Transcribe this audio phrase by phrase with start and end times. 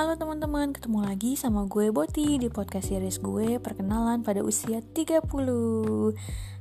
[0.00, 5.28] Halo teman-teman, ketemu lagi sama gue Boti di podcast series gue Perkenalan pada usia 30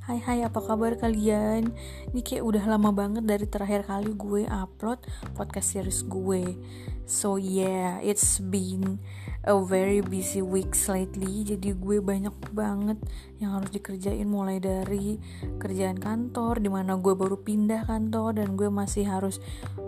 [0.10, 1.70] Hai hai apa kabar kalian?
[2.10, 4.98] Ini kayak udah lama banget dari terakhir kali gue upload
[5.38, 6.58] podcast series gue.
[7.06, 8.98] So yeah, it's been
[9.46, 11.46] a very busy week lately.
[11.46, 12.98] Jadi gue banyak banget
[13.38, 15.22] yang harus dikerjain mulai dari
[15.62, 19.38] kerjaan kantor di mana gue baru pindah kantor dan gue masih harus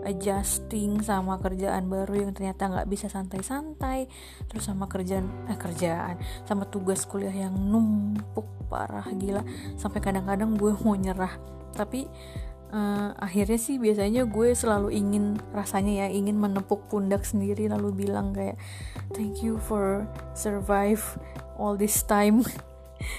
[0.06, 4.06] adjusting sama kerjaan baru yang ternyata nggak bisa santai-santai.
[4.46, 9.44] Terus sama kerjaan eh kerjaan sama tugas kuliah yang numpuk parah gila.
[9.76, 11.40] Sampai kadang-kadang gue mau nyerah.
[11.72, 12.04] Tapi
[12.76, 18.36] uh, akhirnya sih biasanya gue selalu ingin rasanya ya ingin menepuk pundak sendiri lalu bilang
[18.36, 18.60] kayak
[19.16, 20.04] thank you for
[20.36, 21.00] survive
[21.56, 22.44] all this time.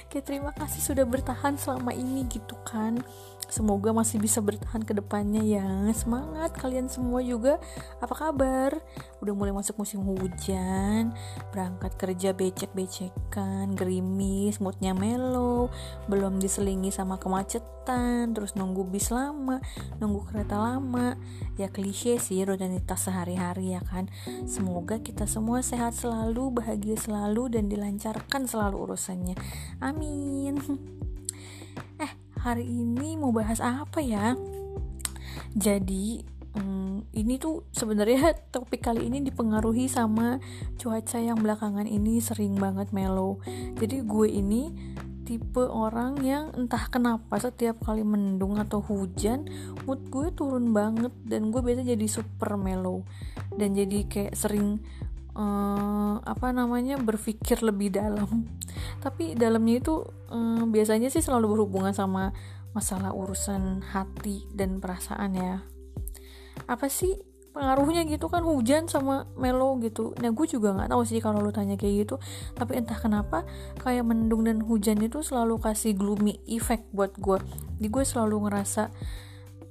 [0.08, 3.04] Kayak terima kasih sudah bertahan selama ini gitu kan
[3.54, 5.62] Semoga masih bisa bertahan ke depannya ya.
[5.94, 7.62] Semangat kalian semua juga.
[8.02, 8.82] Apa kabar?
[9.22, 11.14] Udah mulai masuk musim hujan,
[11.54, 15.70] berangkat kerja becek-becekan, gerimis, moodnya mellow,
[16.10, 19.62] belum diselingi sama kemacetan, terus nunggu bis lama,
[20.02, 21.14] nunggu kereta lama.
[21.54, 24.10] Ya klise sih rutinitas sehari-hari ya kan.
[24.50, 29.38] Semoga kita semua sehat selalu, bahagia selalu dan dilancarkan selalu urusannya.
[29.78, 30.58] Amin.
[32.44, 34.36] hari ini mau bahas apa ya?
[35.56, 36.28] Jadi
[36.60, 40.44] hmm, ini tuh sebenarnya topik kali ini dipengaruhi sama
[40.76, 43.40] cuaca yang belakangan ini sering banget mellow.
[43.80, 44.76] Jadi gue ini
[45.24, 49.48] tipe orang yang entah kenapa setiap kali mendung atau hujan
[49.88, 53.08] mood gue turun banget dan gue biasa jadi super mellow
[53.56, 54.84] dan jadi kayak sering
[55.38, 58.48] uh, apa namanya berpikir lebih dalam.
[59.04, 59.96] Tapi dalamnya itu
[60.30, 62.34] uh, biasanya sih selalu berhubungan sama
[62.74, 65.62] masalah urusan hati dan perasaan ya.
[66.66, 67.14] Apa sih
[67.54, 68.42] pengaruhnya gitu kan?
[68.42, 70.18] Hujan sama melo gitu.
[70.18, 72.16] Nah gue juga nggak tahu sih kalau lu tanya kayak gitu.
[72.58, 73.46] Tapi entah kenapa
[73.82, 77.38] kayak mendung dan hujan itu selalu kasih gloomy effect buat gue
[77.78, 78.90] di gue selalu ngerasa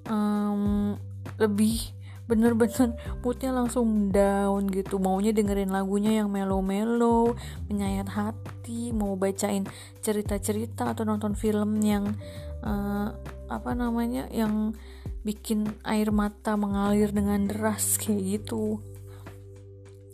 [0.06, 0.94] um,
[1.38, 5.02] lebih bener-bener moodnya langsung down gitu.
[5.02, 7.34] Maunya dengerin lagunya yang melo-melo
[7.66, 9.66] menyayat hati mau bacain
[10.00, 12.14] cerita-cerita atau nonton film yang
[12.62, 13.10] uh,
[13.50, 14.72] apa namanya yang
[15.22, 18.82] bikin air mata mengalir dengan deras kayak gitu.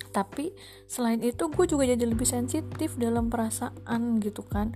[0.08, 0.50] Tapi
[0.88, 4.72] selain itu gue juga jadi lebih sensitif dalam perasaan gitu kan.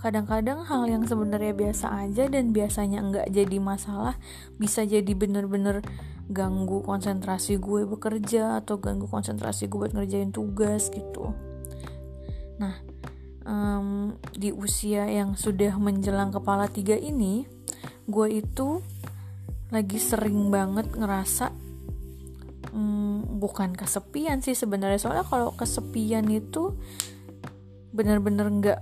[0.00, 4.16] Kadang-kadang hal yang sebenarnya biasa aja dan biasanya nggak jadi masalah
[4.56, 5.84] bisa jadi bener-bener
[6.30, 11.34] ganggu konsentrasi gue bekerja atau ganggu konsentrasi gue buat ngerjain tugas gitu.
[12.62, 12.78] Nah
[13.42, 17.44] um, di usia yang sudah menjelang kepala tiga ini
[18.06, 18.78] gue itu
[19.74, 21.50] lagi sering banget ngerasa
[22.74, 25.02] um, bukan kesepian sih sebenarnya.
[25.02, 26.78] Soalnya kalau kesepian itu
[27.90, 28.80] bener-bener nggak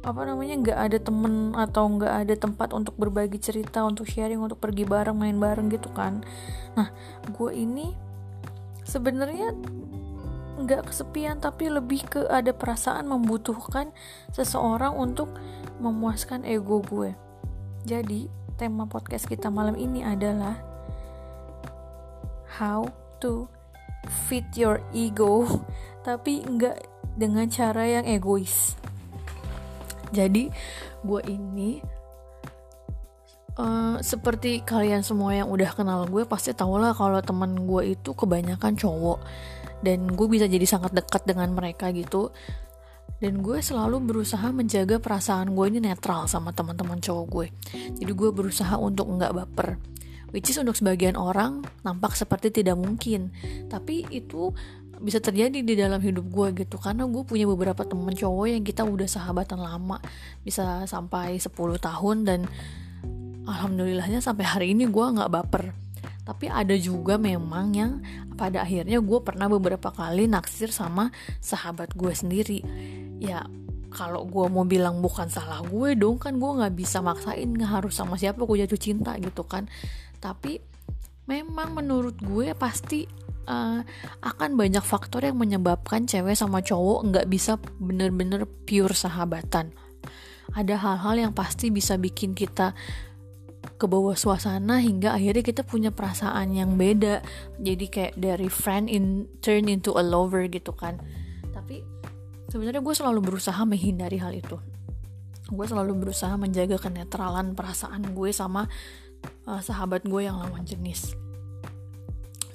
[0.00, 4.56] apa namanya nggak ada temen atau nggak ada tempat untuk berbagi cerita untuk sharing untuk
[4.56, 6.24] pergi bareng main bareng gitu kan.
[6.72, 6.88] Nah
[7.28, 7.92] gue ini
[8.88, 9.52] sebenarnya
[10.60, 13.92] nggak kesepian tapi lebih ke ada perasaan membutuhkan
[14.32, 15.28] seseorang untuk
[15.84, 17.12] memuaskan ego gue.
[17.84, 20.56] Jadi tema podcast kita malam ini adalah
[22.56, 22.88] how
[23.20, 23.48] to
[24.08, 25.44] fit your ego
[26.08, 26.88] tapi nggak
[27.20, 28.80] dengan cara yang egois
[30.10, 30.50] jadi
[31.06, 31.80] gue ini
[33.60, 38.10] uh, seperti kalian semua yang udah kenal gue pasti tau lah kalau teman gue itu
[38.16, 39.18] kebanyakan cowok.
[39.80, 42.32] Dan gue bisa jadi sangat dekat dengan mereka gitu.
[43.20, 47.46] Dan gue selalu berusaha menjaga perasaan gue ini netral sama teman-teman cowok gue.
[48.00, 49.80] Jadi gue berusaha untuk nggak baper.
[50.30, 53.34] Which is untuk sebagian orang nampak seperti tidak mungkin.
[53.66, 54.54] Tapi itu
[55.00, 56.76] bisa terjadi di dalam hidup gue gitu.
[56.76, 59.98] Karena gue punya beberapa temen cowok yang kita udah sahabatan lama
[60.44, 61.50] bisa sampai 10
[61.80, 62.40] tahun dan
[63.48, 65.72] alhamdulillahnya sampai hari ini gue nggak baper.
[66.22, 67.92] Tapi ada juga memang yang
[68.36, 71.10] pada akhirnya gue pernah beberapa kali naksir sama
[71.42, 72.60] sahabat gue sendiri.
[73.18, 73.48] Ya
[73.90, 77.98] kalau gue mau bilang bukan salah gue dong kan gue nggak bisa maksain nggak harus
[77.98, 79.66] sama siapa gue jatuh cinta gitu kan.
[80.22, 80.60] Tapi
[81.26, 83.08] memang menurut gue pasti
[83.50, 83.82] uh,
[84.22, 89.74] akan banyak faktor yang menyebabkan cewek sama cowok nggak bisa bener-bener pure sahabatan.
[90.54, 92.74] Ada hal-hal yang pasti bisa bikin kita
[93.76, 97.22] ke bawah suasana hingga akhirnya kita punya perasaan yang beda.
[97.60, 100.98] Jadi kayak dari friend in turn into a lover gitu kan.
[101.54, 101.84] Tapi
[102.50, 104.58] sebenarnya gue selalu berusaha menghindari hal itu.
[105.50, 108.66] Gue selalu berusaha menjaga kenetralan perasaan gue sama
[109.46, 111.29] uh, sahabat gue yang lawan jenis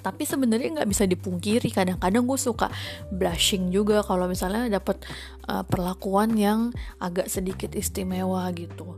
[0.06, 2.70] tapi sebenarnya nggak bisa dipungkiri kadang-kadang gue suka
[3.10, 5.02] blushing juga kalau misalnya dapat
[5.50, 6.70] uh, perlakuan yang
[7.02, 8.94] agak sedikit istimewa gitu.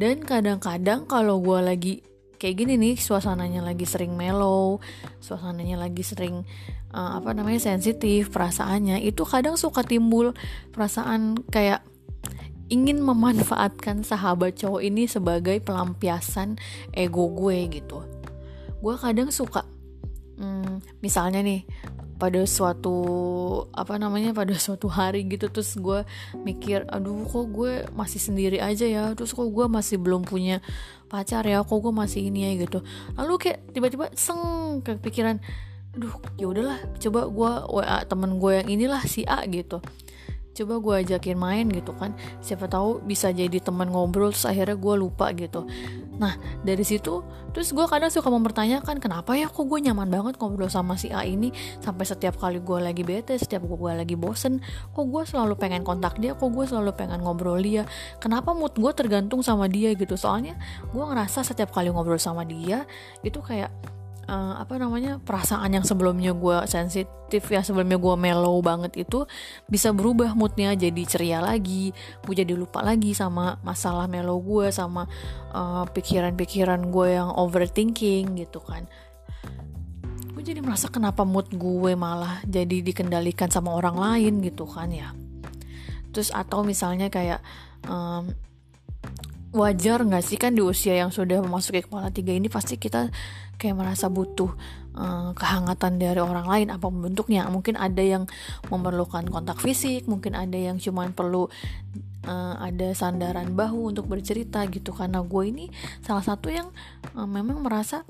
[0.00, 1.94] Dan kadang-kadang kalau gue lagi
[2.40, 4.80] kayak gini nih suasananya lagi sering mellow
[5.20, 6.40] suasananya lagi sering
[6.96, 10.32] uh, apa namanya sensitif perasaannya itu kadang suka timbul
[10.72, 11.84] perasaan kayak
[12.72, 16.56] ingin memanfaatkan sahabat cowok ini sebagai pelampiasan
[16.96, 18.08] ego gue gitu.
[18.80, 19.68] Gue kadang suka
[20.40, 21.68] hmm, misalnya nih
[22.20, 22.96] pada suatu
[23.72, 26.04] apa namanya pada suatu hari gitu terus gue
[26.44, 29.04] mikir aduh kok gue masih sendiri aja ya?
[29.16, 30.60] Terus kok gue masih belum punya
[31.08, 31.64] pacar ya?
[31.64, 32.52] Kok gue masih ini ya?
[32.68, 32.84] Gitu.
[33.16, 34.40] Lalu kayak tiba-tiba seng
[34.84, 35.40] kepikiran
[35.90, 39.80] aduh ya udahlah coba gue wa temen gue yang inilah si A gitu.
[40.52, 42.12] Coba gue ajakin main gitu kan.
[42.44, 45.64] Siapa tahu bisa jadi teman ngobrol terus akhirnya gue lupa gitu
[46.20, 47.24] nah dari situ
[47.56, 51.24] terus gue kadang suka mempertanyakan kenapa ya kok gue nyaman banget ngobrol sama si A
[51.24, 51.50] ini?
[51.80, 54.60] Sampai setiap kali gue lagi bete setiap gue lagi bosen
[54.92, 57.88] kok gue selalu pengen kontak dia kok gue selalu pengen ngobrol dia?
[58.20, 60.14] Kenapa mood gue tergantung sama dia gitu?
[60.14, 60.60] Soalnya
[60.92, 62.84] gue ngerasa setiap kali ngobrol sama dia
[63.24, 63.72] itu kayak
[64.30, 69.26] uh, apa namanya perasaan yang sebelumnya gue sensitif ya sebelumnya gue mellow banget itu
[69.66, 71.90] bisa berubah moodnya jadi ceria lagi
[72.22, 75.10] gue jadi lupa lagi sama masalah mellow gue sama
[75.50, 78.86] eh, pikiran-pikiran gue yang overthinking gitu kan.
[80.30, 85.12] Gue jadi merasa kenapa mood gue malah jadi dikendalikan sama orang lain gitu kan ya.
[86.14, 87.42] Terus atau misalnya kayak
[87.86, 88.30] um,
[89.50, 93.10] wajar nggak sih kan di usia yang sudah memasuki kepala tiga ini pasti kita
[93.60, 94.48] kayak merasa butuh
[94.96, 97.44] uh, kehangatan dari orang lain apa bentuknya.
[97.52, 98.24] Mungkin ada yang
[98.72, 101.52] memerlukan kontak fisik mungkin ada yang cuman perlu
[102.24, 104.96] uh, ada sandaran bahu untuk bercerita gitu.
[104.96, 105.68] Karena gue ini
[106.00, 106.72] salah satu yang
[107.12, 108.08] uh, memang merasa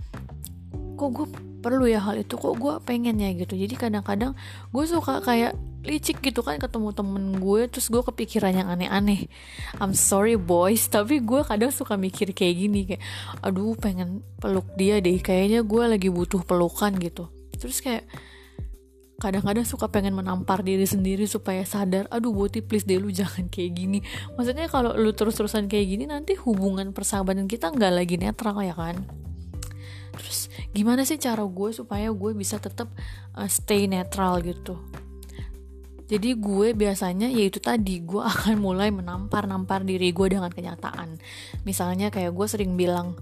[0.94, 1.26] kok gue
[1.61, 2.38] perlu ya hal itu?
[2.38, 3.58] Kok gue pengen ya gitu.
[3.58, 4.38] Jadi kadang-kadang
[4.70, 9.32] gue suka kayak licik gitu kan ketemu temen gue terus gue kepikiran yang aneh-aneh.
[9.81, 13.03] I'm sorry boys tapi gue kadang suka mikir kayak gini kayak
[13.41, 17.32] aduh pengen peluk dia deh kayaknya gue lagi butuh pelukan gitu.
[17.56, 18.05] Terus kayak
[19.21, 23.73] kadang-kadang suka pengen menampar diri sendiri supaya sadar aduh Boti please deh lu jangan kayak
[23.73, 23.99] gini.
[24.37, 29.00] Maksudnya kalau lu terus-terusan kayak gini nanti hubungan persahabatan kita nggak lagi netral ya kan?
[30.12, 32.93] Terus gimana sih cara gue supaya gue bisa tetap
[33.32, 34.77] uh, stay netral gitu
[36.11, 41.23] jadi gue biasanya yaitu tadi gue akan mulai menampar-nampar diri gue dengan kenyataan.
[41.62, 43.15] Misalnya kayak gue sering bilang,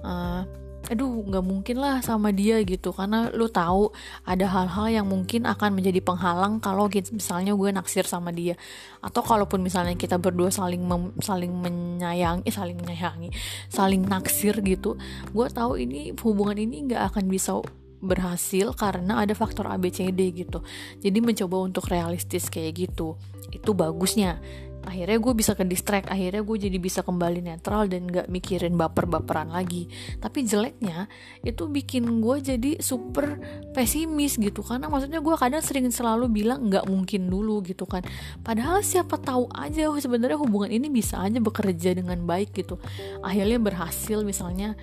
[0.00, 0.48] uh,
[0.90, 3.94] aduh nggak mungkin lah sama dia gitu karena lu tahu
[4.26, 8.58] ada hal-hal yang mungkin akan menjadi penghalang kalau misalnya gue naksir sama dia
[8.98, 13.30] atau kalaupun misalnya kita berdua saling mem, saling menyayangi eh, saling menyayangi
[13.70, 14.98] saling naksir gitu
[15.30, 17.60] gue tahu ini hubungan ini nggak akan bisa
[18.00, 20.64] berhasil karena ada faktor ABCD gitu.
[21.00, 23.20] Jadi mencoba untuk realistis kayak gitu.
[23.52, 24.40] Itu bagusnya.
[24.80, 29.52] Akhirnya gue bisa ke distract, akhirnya gue jadi bisa kembali netral dan gak mikirin baper-baperan
[29.52, 29.92] lagi.
[30.16, 31.04] Tapi jeleknya
[31.44, 33.36] itu bikin gue jadi super
[33.76, 38.00] pesimis gitu karena maksudnya gue kadang sering selalu bilang nggak mungkin dulu gitu kan.
[38.40, 42.80] Padahal siapa tahu aja sebenarnya hubungan ini bisa aja bekerja dengan baik gitu.
[43.20, 44.80] Akhirnya berhasil misalnya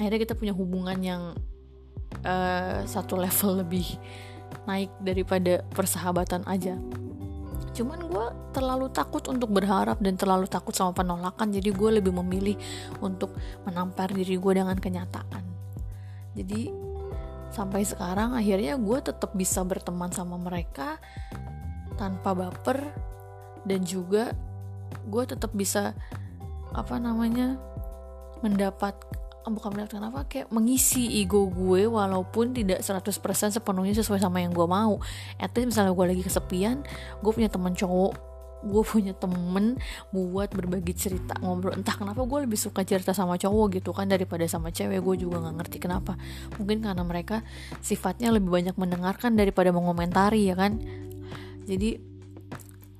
[0.00, 1.22] akhirnya kita punya hubungan yang
[2.24, 3.86] uh, satu level lebih
[4.64, 6.76] naik daripada persahabatan aja.
[7.76, 11.54] Cuman gue terlalu takut untuk berharap dan terlalu takut sama penolakan.
[11.54, 12.56] Jadi gue lebih memilih
[12.98, 15.44] untuk menampar diri gue dengan kenyataan.
[16.34, 16.74] Jadi
[17.54, 20.98] sampai sekarang akhirnya gue tetap bisa berteman sama mereka
[21.94, 22.82] tanpa baper.
[23.62, 24.32] Dan juga
[25.06, 25.92] gue tetap bisa
[26.72, 27.60] apa namanya
[28.42, 28.94] mendapat
[29.52, 30.20] bukan mendapatkan apa?
[30.28, 33.08] Kayak mengisi ego gue walaupun tidak 100%
[33.56, 35.00] sepenuhnya sesuai sama yang gue mau.
[35.40, 36.84] At misalnya gue lagi kesepian
[37.20, 38.28] gue punya teman cowok
[38.58, 39.78] gue punya temen
[40.10, 41.78] buat berbagi cerita ngobrol.
[41.78, 44.98] Entah kenapa gue lebih suka cerita sama cowok gitu kan daripada sama cewek.
[44.98, 46.18] Gue juga nggak ngerti kenapa.
[46.58, 47.46] Mungkin karena mereka
[47.78, 50.82] sifatnya lebih banyak mendengarkan daripada mengomentari ya kan?
[51.68, 52.17] Jadi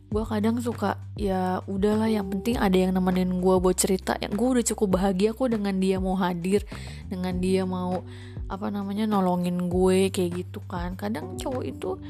[0.09, 4.17] gue kadang suka ya udahlah yang penting ada yang nemenin gue buat cerita.
[4.17, 6.65] Yang gue udah cukup bahagia kok dengan dia mau hadir
[7.13, 8.01] dengan dia mau
[8.49, 10.97] apa namanya nolongin gue kayak gitu kan.
[10.97, 12.01] Kadang cowok itu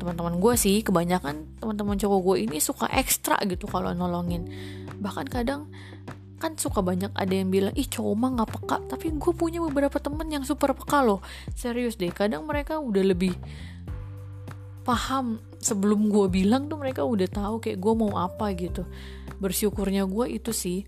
[0.00, 4.48] teman-teman gue sih kebanyakan teman-teman cowok gue ini suka ekstra gitu kalau nolongin.
[5.04, 5.68] Bahkan kadang
[6.40, 8.76] kan suka banyak ada yang bilang ih cowok mah nggak peka.
[8.88, 11.20] Tapi gue punya beberapa temen yang super peka loh.
[11.52, 13.36] Serius deh kadang mereka udah lebih
[14.84, 18.84] paham sebelum gue bilang tuh mereka udah tahu kayak gue mau apa gitu.
[19.40, 20.84] Bersyukurnya gue itu sih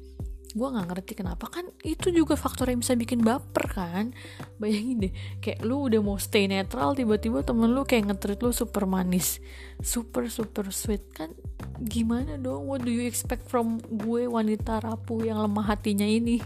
[0.56, 1.48] gue nggak ngerti kenapa.
[1.48, 4.12] Kan itu juga faktor yang bisa bikin baper kan.
[4.60, 8.84] Bayangin deh kayak lu udah mau stay netral tiba-tiba temen lu kayak ngetrit lu super
[8.84, 9.40] manis
[9.80, 11.08] super super sweet.
[11.16, 11.32] Kan
[11.80, 12.68] gimana dong?
[12.68, 16.40] What do you expect from gue wanita rapuh yang lemah hatinya ini?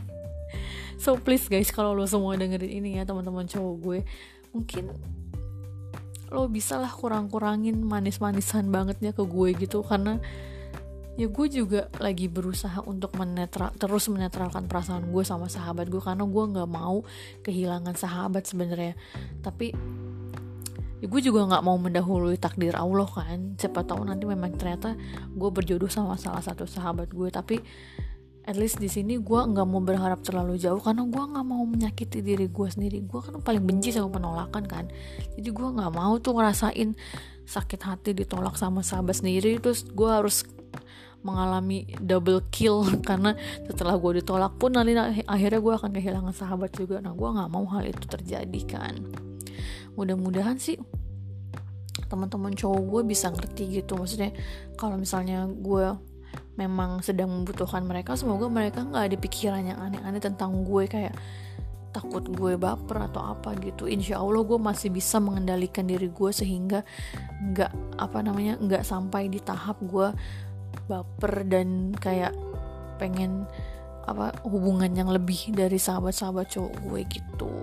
[1.00, 3.98] So please guys kalau lo semua dengerin ini ya teman-teman cowok gue
[4.52, 4.90] mungkin
[6.30, 9.82] lo bisa lah kurang-kurangin manis-manisan bangetnya ke gue gitu.
[9.82, 10.18] Karena
[11.18, 15.98] ya gue juga lagi berusaha untuk menetral terus menetralkan perasaan gue sama sahabat gue.
[15.98, 17.02] Karena gue nggak mau
[17.42, 18.94] kehilangan sahabat sebenarnya.
[19.42, 19.74] Tapi
[21.00, 23.58] ya gue juga nggak mau mendahului takdir Allah kan.
[23.58, 24.94] Siapa tahu nanti memang ternyata
[25.34, 27.28] gue berjodoh sama salah satu sahabat gue.
[27.28, 27.56] Tapi
[28.48, 32.24] at least di sini gue nggak mau berharap terlalu jauh karena gue nggak mau menyakiti
[32.24, 33.04] diri gue sendiri.
[33.04, 34.84] Gue kan paling benci sama penolakan kan?
[35.36, 36.96] Jadi gue nggak mau tuh ngerasain
[37.44, 40.46] sakit hati ditolak sama sahabat sendiri terus gue harus
[41.20, 43.36] mengalami double kill karena
[43.68, 44.96] setelah gue ditolak pun nanti
[45.28, 47.04] akhirnya gue akan kehilangan sahabat juga.
[47.04, 48.94] Nah gue nggak mau hal itu terjadi kan?
[49.94, 50.80] Mudah-mudahan sih
[52.08, 53.94] teman-teman cowok gue bisa ngerti gitu.
[54.00, 54.32] Maksudnya
[54.80, 56.09] kalau misalnya gue
[56.60, 61.16] memang sedang membutuhkan mereka semoga mereka nggak ada pikiran yang aneh-aneh tentang gue kayak
[61.90, 63.90] takut gue baper atau apa gitu.
[63.90, 66.86] Insya Allah gue masih bisa mengendalikan diri gue sehingga
[67.50, 70.14] nggak apa namanya nggak sampai di tahap gue
[70.86, 72.34] baper dan kayak
[73.02, 73.48] pengen
[74.06, 77.54] apa hubungan yang lebih dari sahabat-sahabat cowok gue gitu.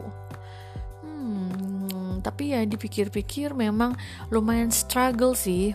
[1.08, 3.96] Hmm, tapi ya dipikir-pikir memang
[4.28, 5.72] lumayan struggle sih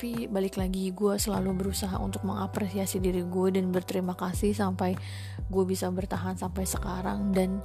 [0.00, 4.96] tapi balik lagi gue selalu berusaha untuk mengapresiasi diri gue dan berterima kasih sampai
[5.44, 7.36] gue bisa bertahan sampai sekarang.
[7.36, 7.60] Dan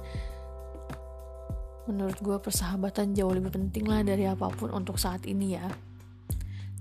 [1.88, 5.64] menurut gue persahabatan jauh lebih penting lah dari apa pun untuk saat ini ya.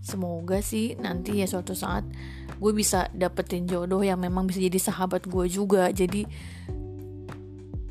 [0.04, 2.04] Semoga sih nanti ya suatu saat
[2.60, 5.88] gue bisa dapetin jodoh yang memang bisa jadi sahabat gue juga.
[5.88, 6.28] Jadi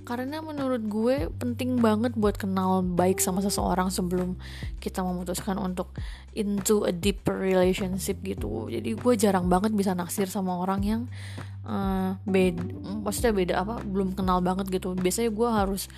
[0.05, 4.37] karena menurut gue penting banget buat kenal baik sama seseorang sebelum
[4.77, 5.97] kita memutuskan untuk
[6.37, 8.69] into a deeper relationship gitu.
[8.69, 11.03] Jadi gue jarang banget bisa naksir sama orang yang
[11.65, 12.61] uh, beda
[13.01, 14.93] maksudnya beda apa belum kenal banget gitu.
[14.93, 15.89] Biasanya gue harus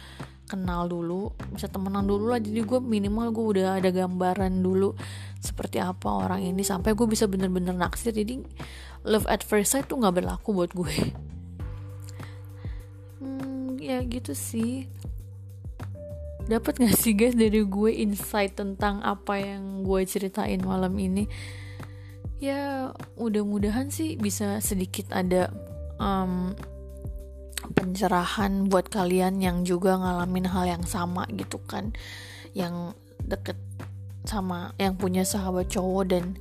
[0.47, 2.39] kenal dulu bisa temenan dulu lah.
[2.39, 4.95] Jadi gue minimal gue udah ada gambaran dulu
[5.43, 8.15] seperti apa orang ini sampai gue bisa bener-bener naksir.
[8.15, 8.39] Jadi
[9.03, 10.95] love at first sight tuh nggak berlaku buat gue
[13.87, 14.91] ya gitu sih.
[16.47, 21.31] Dapat gak sih guys dari gue insight tentang apa yang gue ceritain malam ini?
[22.43, 25.51] Ya mudah-mudahan sih bisa sedikit ada
[25.99, 26.55] um,
[27.75, 31.95] pencerahan buat kalian yang juga ngalamin hal yang sama gitu kan.
[32.55, 32.95] Yang
[33.27, 33.59] deket
[34.27, 36.35] sama yang punya sahabat cowok dan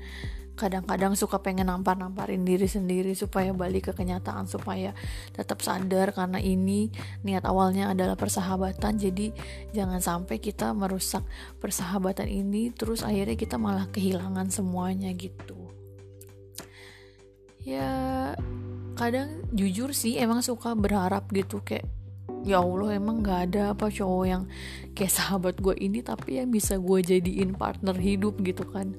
[0.56, 4.96] kadang-kadang suka pengen nampar-namparin diri sendiri supaya balik ke kenyataan supaya
[5.36, 6.90] tetap sadar karena ini
[7.28, 8.96] niat awalnya adalah persahabatan.
[8.96, 9.36] Jadi
[9.76, 11.28] jangan sampai kita merusak
[11.60, 15.60] persahabatan ini terus akhirnya kita malah kehilangan semuanya gitu.
[17.62, 18.34] Ya
[18.96, 21.84] kadang jujur sih emang suka berharap gitu kayak
[22.46, 24.44] ya Allah emang gak ada apa cowok yang
[24.94, 28.94] kayak sahabat gue ini tapi yang bisa gue jadiin partner hidup gitu kan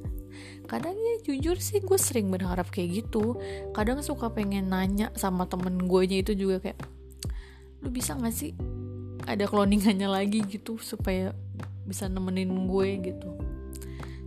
[0.67, 3.39] kadang ya jujur sih gue sering berharap kayak gitu.
[3.73, 6.81] Kadang suka pengen nanya sama temen gue itu juga kayak
[7.85, 8.57] lu bisa gak sih
[9.27, 11.35] ada cloningannya lagi gitu supaya
[11.87, 12.89] bisa nemenin gue?
[13.13, 13.31] gitu.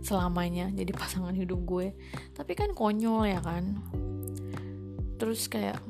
[0.00, 1.92] Selamanya jadi pasangan hidup gue.
[2.32, 3.80] Tapi kan konyol ya kan.
[5.20, 5.80] Terus kayak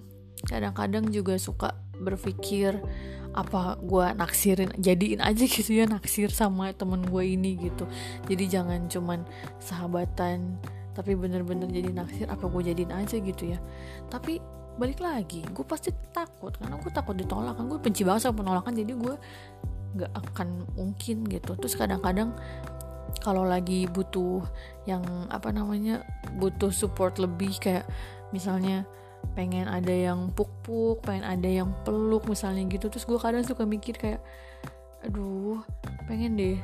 [0.51, 2.81] kadang-kadang juga suka berpikir
[3.31, 7.87] apa gue naksirin jadiin aja gitu ya naksir sama temen gue ini gitu.
[8.27, 9.23] Jadi jangan cuman
[9.63, 10.59] sahabatan
[10.91, 13.59] tapi bener-bener jadi naksir apa gue jadiin aja gitu ya.
[14.11, 14.43] Tapi
[14.79, 18.73] balik lagi gue pasti takut karena gue takut ditolak kan gue benci banget sama penolakan
[18.73, 19.15] jadi gue
[19.99, 21.55] nggak akan mungkin gitu.
[21.59, 22.35] Terus kadang-kadang
[23.23, 24.43] kalau lagi butuh
[24.87, 26.07] yang apa namanya
[26.39, 27.87] butuh support lebih kayak
[28.31, 28.87] misalnya
[29.35, 32.91] pengen ada yang puk-puk pengen ada yang peluk misalnya gitu.
[32.91, 34.21] Terus gue kadang suka mikir kayak
[35.01, 35.65] aduh
[36.05, 36.59] pengen deh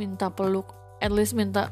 [0.00, 0.72] minta peluk
[1.04, 1.68] at least minta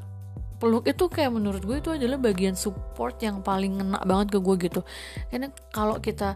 [0.59, 0.85] peluk.
[0.85, 4.81] Itu kayak menurut gue itu adalah bagian support yang paling ngena banget ke gue gitu.
[5.31, 6.35] Karena kalau kita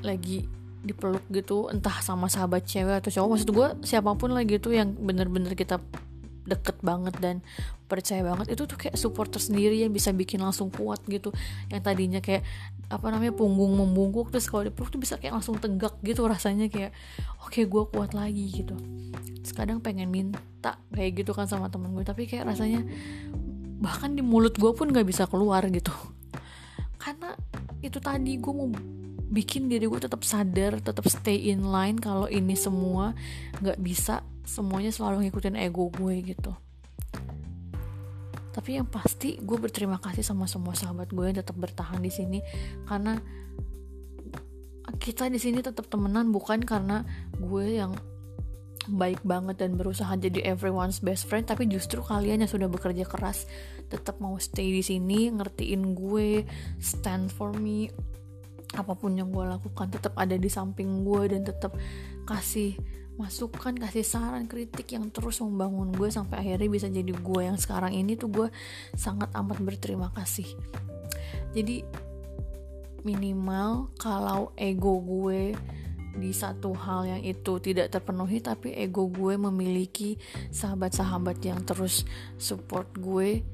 [0.00, 0.46] lagi
[0.80, 4.96] dipeluk gitu entah sama sahabat cewek atau cowok maksud gue siapa pun lagi gitu yang
[4.96, 5.76] bener-bener kita
[6.48, 7.44] deket banget dan
[7.90, 11.34] percaya banget itu tuh kayak supporter sendiri yang bisa bikin langsung kuat gitu.
[11.68, 12.46] Yang tadinya kayak
[12.90, 16.94] apa namanya punggung membungkuk terus kalau dipeluk tuh bisa kayak langsung tegak gitu rasanya kayak
[17.42, 18.78] oke okay, gue kuat lagi gitu.
[19.42, 22.86] Terus kadang pengen minta kayak gitu kan sama temen gue tapi kayak rasanya
[23.80, 25.92] bahkan di mulut gue pun gak bisa keluar gitu.
[27.00, 27.32] Karena
[27.80, 28.68] itu tadi gue mau
[29.30, 33.14] bikin diri gue tetap sadar tetap stay in line kalau ini semua
[33.62, 36.52] nggak bisa semuanya selalu ngikutin ego gue gitu.
[38.50, 42.42] Tapi yang pasti gue berterima kasih sama semua sahabat gue yang tetap bertahan di sini
[42.90, 43.14] karena
[44.98, 47.06] kita di sini tetap temenan bukan karena
[47.38, 47.94] gue yang
[48.90, 53.46] baik banget dan berusaha jadi everyone's best friend tapi justru kalian yang sudah bekerja keras
[53.86, 56.42] tetap mau stay di sini ngertiin gue
[56.82, 57.92] stand for me
[58.74, 61.74] apa pun yang gue lakukan tetap ada di samping gue dan tetap
[62.22, 62.78] kasih
[63.18, 67.92] masukan kasih saran kritik yang terus membangun gue sampai akhirnya bisa jadi gue yang sekarang
[67.92, 68.48] ini tuh gue
[68.96, 70.48] sangat amat berterima kasih.
[71.52, 71.84] Jadi
[73.04, 75.52] minimal kalau ego gue
[76.16, 80.18] di satu hal yang itu tidak terpenuhi tapi ego gue memiliki
[80.50, 82.08] sahabat-sahabat yang terus
[82.40, 83.44] support gue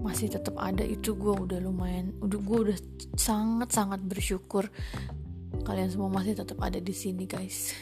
[0.00, 2.78] masih tetap ada itu gue udah lumayan udah gue udah
[3.20, 4.72] sangat sangat bersyukur
[5.62, 7.76] kalian semua masih tetap ada di sini guys.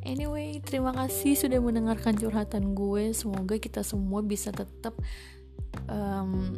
[0.00, 3.12] Anyway terima kasih sudah mendengarkan curhatan gue.
[3.12, 4.96] Semoga kita semua bisa tetap
[5.92, 6.50] um,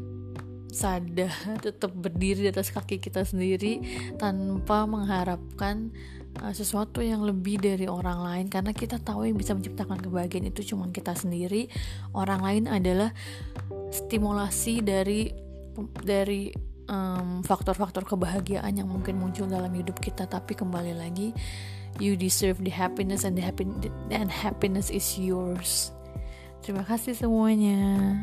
[0.72, 1.30] sadar
[1.66, 3.82] tetap berdiri di atas kaki kita sendiri
[4.16, 5.92] tanpa mengharapkan
[6.40, 8.46] uh, sesuatu yang lebih dari orang lain.
[8.48, 11.68] Karena kita tahu yang bisa menciptakan kebahagiaan itu cuma kita sendiri.
[12.16, 13.12] Orang lain adalah
[13.92, 15.28] stimulasi dari
[16.04, 16.52] dari
[17.44, 20.24] faktor-faktor um, kebahagiaan yang mungkin muncul dalam hidup kita.
[20.28, 21.32] Tapi kembali lagi
[22.00, 23.68] you deserve the happiness and the happy
[24.08, 25.92] and happiness is yours.
[26.62, 28.14] Terima kasih semuanya